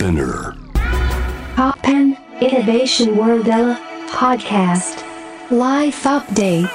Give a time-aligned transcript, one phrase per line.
[0.00, 0.54] Spinner
[1.56, 3.44] Poppen Innovation World
[4.08, 5.04] Podcast
[5.50, 6.70] Life Update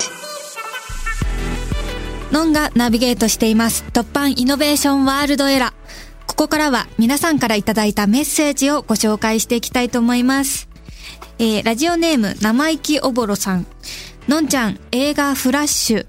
[2.31, 3.83] ノンがナビゲートしています。
[3.93, 5.73] 突版イノベーションワールドエラー。
[6.27, 10.69] ここからは皆さんからいただいたメッセージをご紹介していきたいと思います。
[11.39, 13.65] えー、ラジオネーム生意気おぼろさん。
[14.27, 16.05] のんちゃん、映画フラッシュ。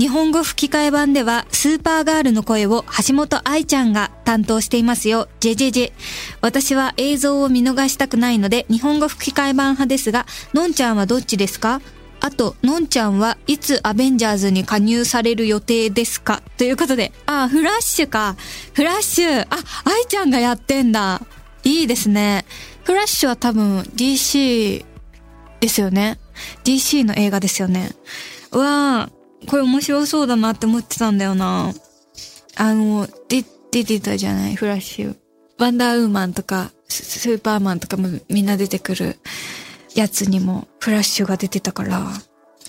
[0.00, 5.28] 日本語吹き替え版ではスーパーガールの声を橋本愛ちゃんが担当していますよ。
[5.40, 5.92] ジェジェジェ。
[6.40, 11.82] 私は映像を見逃したくないので日本語吹き替え版派ですが、のんちゃんはどっちですか？
[12.20, 16.42] あと、のんちゃんはいつアベンジャーズに加入される予定ですか？
[16.56, 18.36] ということで、あ、フラッシュか。
[18.72, 19.42] フラッシュ。
[19.42, 19.46] あ、
[19.84, 21.20] 愛ちゃんがやってんだ。
[21.62, 22.46] いいですね。
[22.84, 24.82] フラッシュは多分 DC
[25.60, 26.18] ですよね。
[26.64, 27.90] DC の映画ですよね。
[28.52, 31.72] うわーこれ面白そうだなって思ってたんだよな。
[32.56, 34.56] あの、で、出てたじゃない？
[34.56, 35.16] フラッシュ。
[35.58, 39.16] ワンダーウーマンとか、スーパーマンとかもみんな出てくる
[39.94, 42.06] やつにもフラッシュが出てたから、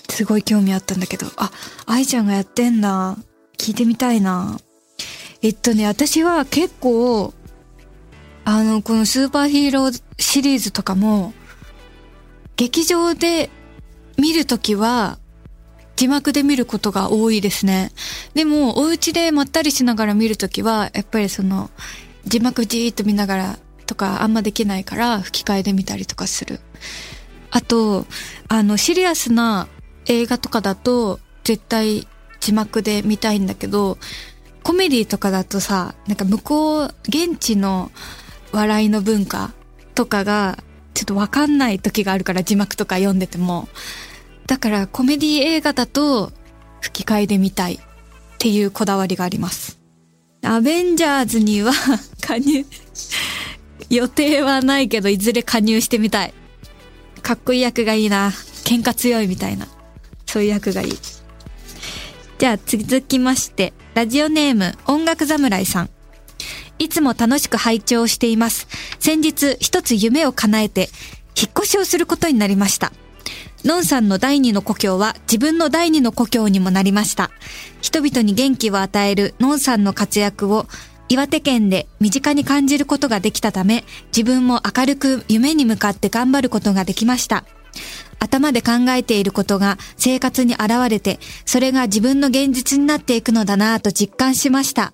[0.08, 1.50] すごい興味あったんだけど、あ、
[1.86, 3.16] 愛ちゃんがやってんだ。
[3.58, 4.58] 聞いてみたいな。
[5.42, 7.34] えっとね、私は結構、
[8.44, 11.32] あの、このスーパーヒーローシリーズとかも、
[12.56, 13.50] 劇場で
[14.18, 15.18] 見るときは、
[15.96, 17.92] 字幕で見ることが多いですね。
[18.34, 21.70] でも、お家でまったりしながら見るときは、やっぱりその、
[22.24, 26.60] 字幕じーっと見ながらとかあんまできないから吹き替えで見たりとかする。
[27.50, 28.06] あと、
[28.48, 29.68] あの、シリアスな
[30.06, 32.06] 映画とかだと絶対
[32.40, 33.98] 字幕で見たいんだけど、
[34.62, 37.90] コメディとかだとさ、なんか向こう、現地の
[38.52, 39.52] 笑いの文化
[39.94, 40.58] とかが
[40.94, 43.68] ちょっとわかんない時があるから字幕とか読んでても。
[44.46, 46.32] だからコメディ映画だと
[46.80, 47.78] 吹き替えで見たいっ
[48.38, 49.80] ていうこだわりがあります。
[50.44, 51.72] アベンジャーズには
[52.20, 52.64] 加入、
[53.88, 56.34] 予定はないけどいずれ加入してみたい。
[57.22, 58.32] かっこいい役がいいな。
[58.64, 59.68] 喧嘩強いみたいな。
[60.26, 60.92] そういう役がいい。
[62.38, 65.90] じゃあ続きまして、ラジオネーム音楽侍さん。
[66.80, 68.66] いつも楽しく拝聴しています。
[68.98, 70.88] 先日一つ夢を叶えて、
[71.40, 72.92] 引っ越しをすることになりました。
[73.64, 77.30] のんさんの第二の故郷は自分の第二の故郷にもなりました。
[77.80, 80.66] 人々に元気を与えるのんさんの活躍を
[81.08, 87.44] 岩手県で身近に感じることができたため、自分も明るく夢に向かって頑張ることができました。
[88.18, 94.92] 頭で考えていることが生活に現れて、それが自分の現実になっていくのだなぁと実感しました。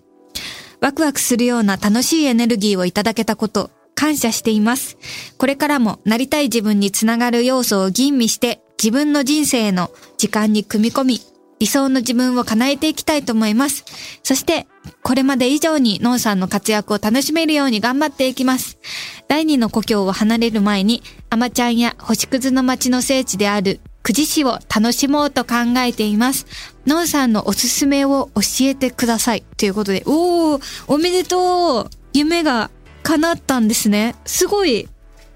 [0.81, 4.97] ワクワクするような楽しいエネルギーをいただけたこと、感謝しています。
[5.39, 11.21] これからもなりたい自分につながる要素を吟味して、自分の人生の時間に組み込み、
[11.59, 13.85] 理想の自分を叶えていきたいと思います。
[14.23, 14.69] そして、
[15.03, 18.79] これまで以上にノンさんの活躍を楽しめるように頑張っていきます。
[19.27, 26.47] 第二の故郷を離れる前に、アマちゃんや星屑の町の聖地である久慈市を楽しもうと考えています。
[26.87, 29.43] ノンさんのおすすめを教えてください。
[29.57, 32.71] ということで、おー、おめでとう夢が
[33.09, 34.17] 叶ったんですね。
[34.27, 34.87] すごい。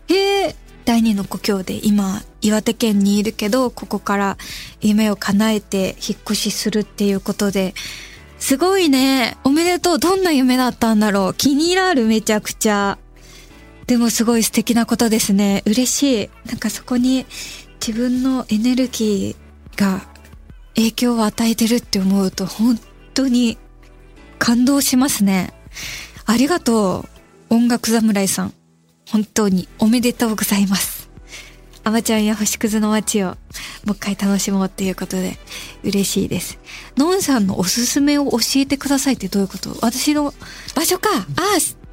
[0.08, 0.54] へえ。
[0.84, 4.36] 第二の故郷で今、岩手県にいるけど、ここから
[4.82, 7.72] 夢を叶えて引っ越しするっていうことで、
[8.38, 9.38] すごいね。
[9.42, 9.98] おめでとう。
[9.98, 11.34] どんな夢だったんだろう。
[11.34, 12.98] 気になる、めちゃくちゃ。
[13.86, 15.62] でもすごい素敵なことですね。
[15.64, 16.30] 嬉しい。
[16.44, 17.24] なんかそこに
[17.80, 20.02] 自分のエネルギーが
[20.74, 22.78] 影響を与えてるって思うと本
[23.14, 23.56] 当に
[24.38, 25.54] 感動しますね。
[26.26, 27.11] ありがとう。
[27.52, 28.54] 音楽侍さん。
[29.10, 31.10] 本当におめでとうございます。
[31.84, 33.34] アマちゃんや星屑の街をも
[33.88, 35.36] う一回楽しもうっていうことで
[35.84, 36.58] 嬉しいです。
[36.96, 39.76] ノンさんのおすすめを教えてくださいってどういうこと？
[39.82, 40.32] 私の
[40.74, 41.10] 場所か。
[41.14, 41.24] あ、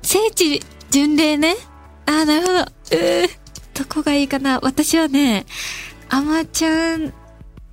[0.01, 1.57] 聖地巡礼ね。
[2.05, 2.59] ああ、なるほど。
[2.59, 3.29] うー、
[3.73, 4.61] どこがいいかな。
[4.61, 5.45] 私はね、
[6.07, 7.13] アマちゃん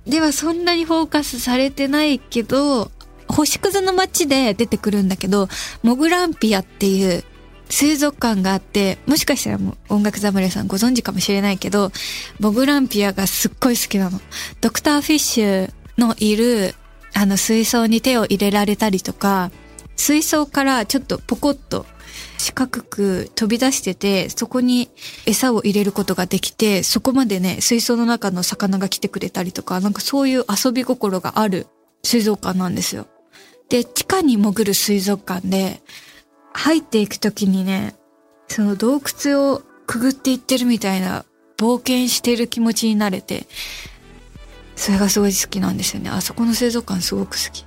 [0.05, 2.91] ではそんなにフォーカスされてないけど、
[3.29, 5.47] 星屑の街で出てくるんだけど、
[5.83, 7.23] モグランピアっていう
[7.69, 11.91] 水族館があって、もしかしたらもう音楽侍さんご存知かもしれないけど、
[12.39, 14.19] モグランピアがすっごい好きなの。
[14.61, 16.75] ドクターフィッシュのいる、
[17.13, 19.51] あの水槽に手を入れられたりとか、
[19.95, 21.85] 水槽からちょっとポコッと
[22.37, 24.89] 四角く飛び出してて、そこに
[25.25, 31.67] 餌を入れることができて、そこまでね、水槽の中の魚が来てくれたりとか、なんかそういう遊び心がある
[32.03, 33.07] 水族館なんですよ。
[33.69, 35.81] で、地下に潜る水族館で、
[36.57, 37.93] 入っていくときにね、
[38.47, 41.23] その洞窟をくぐっていってるみたいな
[41.55, 43.45] 冒険してる気持ちになれて、
[44.75, 46.09] それがすごい好きなんですよね。
[46.09, 47.63] あそこの水族館すごく好き。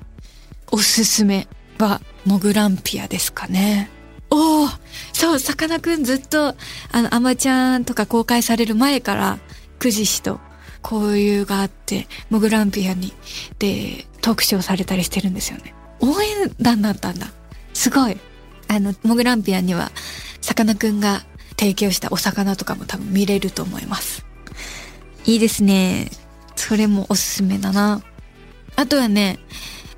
[0.73, 1.47] おすすめ
[1.79, 3.91] はモグランピアですかね。
[4.29, 4.69] おお
[5.13, 6.57] そう、さかなクンずっと、
[6.91, 9.39] あの、アマちゃんとか公開される前から、
[9.79, 10.41] くじ氏と
[10.83, 13.13] 交流があって、モグランピアに、
[13.61, 15.75] で、特集をされたりしてるんですよね。
[16.01, 17.29] 応援団だったんだ。
[17.73, 18.17] すごい。
[18.71, 19.91] あの、モグランピアには、
[20.41, 21.25] さかなクンが
[21.59, 24.25] 提供したお魚とかも多分見れると思います。
[25.27, 26.09] いいですね。
[26.55, 28.01] それもおすすめだな。
[28.77, 29.41] あとはね、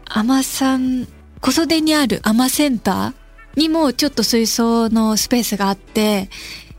[0.06, 1.06] アマさん、
[1.42, 6.30] 小袖にあるアマセンターにもちょっと水槽のスペースがあって、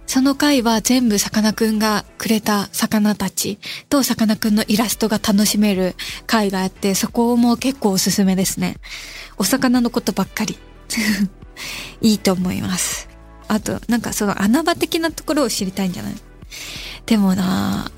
[0.08, 5.96] その回は全部さかなクンがくれた魚たちとさかなクンのイラストが楽しめる
[6.26, 8.78] 回があって、そこも結構おすすめですね。
[9.38, 10.58] お魚のことばっかり。
[12.02, 13.10] いいと思います。
[13.48, 16.16] あと、なんかその穴場的なところを知りたいんじゃない？
[17.06, 17.92] でもな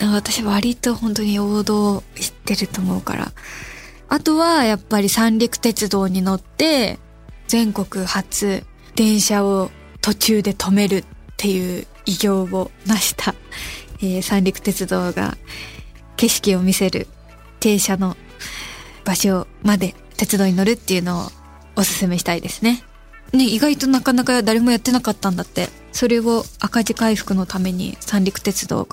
[0.00, 3.32] 私割と本当に王道知ってると思うから。
[4.08, 6.98] あとはやっぱり三陸鉄道に乗って
[7.48, 8.64] 全国初
[8.94, 9.70] 電車を
[10.00, 11.04] 途中で止めるっ
[11.36, 13.34] ていう偉業を成した、
[14.00, 15.36] えー、三陸鉄道が
[16.16, 17.08] 景色を見せる
[17.58, 18.16] 停車の
[19.04, 21.32] 場所まで鉄道に乗るっていうのを
[21.74, 22.84] おすすめしたいですね。
[23.32, 25.68] ね、意外となかなか誰もやってなかったんだって。
[25.92, 28.86] それを赤字回復のために三陸鉄道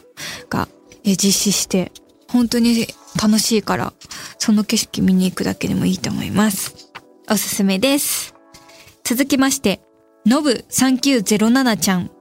[0.49, 0.67] が
[1.03, 1.91] 実施して、
[2.29, 2.87] 本当に
[3.21, 3.93] 楽しいから、
[4.39, 6.75] その景色見に行くだけでもいいと思います。
[7.29, 8.33] おすすめです。
[9.03, 9.81] 続きまして、
[10.25, 12.11] ノブ3907ちゃん。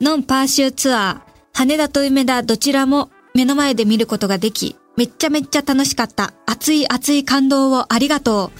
[0.00, 6.34] ノンパーシューツアー、羽田と梅田どちらも目の前で見ることができ、めっちゃめっちゃ楽しかった。
[6.46, 8.58] 熱い熱い感動をありがとう。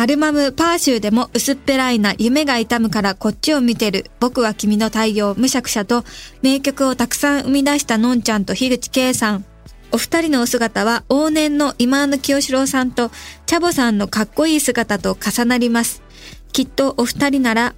[0.00, 6.04] アルバムパーシューでも薄っぺらいな夢が痛むからこっちを見てる僕は君の太陽むしゃくしゃと
[6.40, 9.44] 名曲をたくさん生み出したのんちゃんと樋口圭さん。
[9.92, 13.10] お二人のお姿は往年の今野清志郎さんと
[13.44, 16.02] チャボさんのかっこいい姿と重なります。
[16.54, 17.74] きっとお二人なら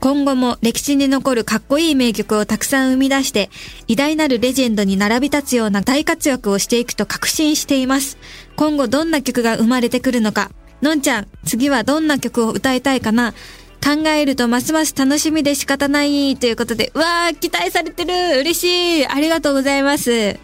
[0.00, 3.50] 今後も歴史に残るかっこいい名曲をたくさん生み出して
[3.88, 8.16] 偉大なるレジェンドに並び立つような大活躍をしていくと確信しています。
[8.56, 10.50] 今後どんな曲が生まれてくるのか
[10.82, 13.34] のんちゃん、次はどんな曲を歌いたいかな？
[13.80, 20.38] 考えるとますます楽しみで仕方ないということで、うわー、期待されてる嬉しいありがとうございます。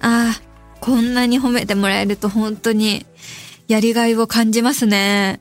[0.00, 3.06] あー、こんなに褒めてもらえると本当に
[3.68, 5.40] やりがいを感じますね。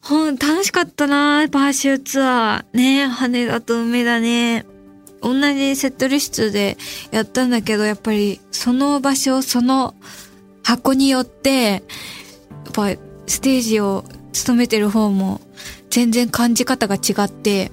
[0.00, 2.76] ほん、楽しかったなパーシューツアー。
[2.76, 4.66] ね羽田と梅田ね。
[5.20, 6.76] 同じセットリストで
[7.10, 9.94] やったんだけど、やっぱりその場所、その
[10.62, 11.82] 箱によって、やっ
[12.72, 12.90] ぱ
[13.28, 15.40] ステージを務めてる方も
[15.90, 17.70] 全然感じ方が違って、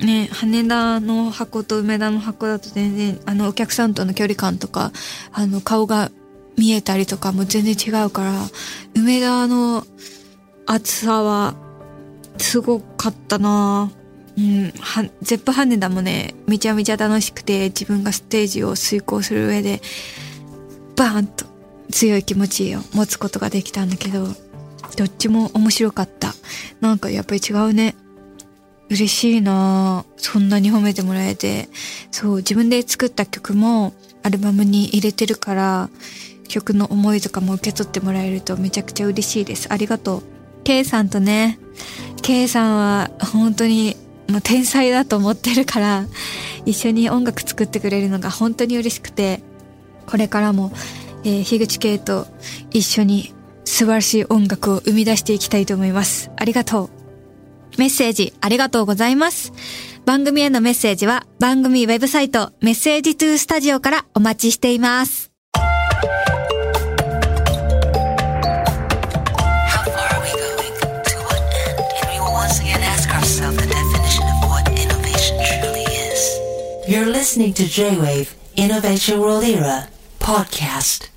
[0.00, 4.92] ね、羽田の箱と梅田の箱だと全然、あの、お客さんとの距離感とか、
[5.32, 6.10] あの、顔が
[6.56, 8.32] 見えたりとかも全然違うから、
[8.94, 9.86] 梅田の
[10.66, 11.54] 暑さは、
[12.38, 13.90] すごかったな。
[14.36, 19.80] うん、は、ゼップ羽田もね、めちゃめちゃ楽しくて、自分がステージを遂行する上で、
[20.96, 21.46] バーンと
[21.90, 24.28] 強い気持ちを持つことができたんだけど、
[24.96, 26.34] どっちも面白かった。
[26.80, 27.94] なんかやっぱり違うね。
[28.88, 31.68] 嬉しいなそんなに褒めてもらえて。
[32.10, 35.90] そう、自分で作った曲もアルバムに入れてるから、
[36.48, 39.72] 曲の思いとかも受け取ってもらえるとめちゃくちゃ嬉しいです。
[39.72, 40.22] ありがとう。
[40.64, 41.58] K さんとね、
[42.22, 43.96] K さんは本当に
[44.28, 46.06] もう天才だと思ってるから、
[46.64, 49.42] 一緒に音楽作ってくれるのが本当に嬉しくて、
[50.06, 50.72] これからも、
[51.24, 52.26] えー、樋口圭と
[52.70, 53.32] 一緒に
[53.66, 56.30] 素晴らしい音楽を生み出していきたいと思います。
[56.36, 56.90] ありがとう。
[57.78, 59.52] メッセージありがとうございます。
[60.06, 65.32] 番組へのメッセージは番組ウェブサイトメッセージトゥースタジオからお待ちしています。
[76.88, 79.88] You're listening to J-Wave Innovation World Era
[80.20, 81.15] podcast.